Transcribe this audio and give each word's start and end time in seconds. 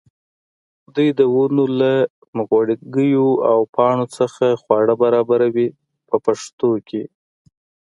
دوی 0.95 1.09
د 1.19 1.21
ونو 1.33 1.65
له 1.79 1.91
نغوړګیو 2.37 3.27
او 3.51 3.59
پاڼو 3.75 4.05
څخه 4.17 4.45
خواړه 4.61 4.93
برابروي 5.01 5.67
په 6.07 6.15
پښتو 6.25 6.69
کې. 6.87 7.03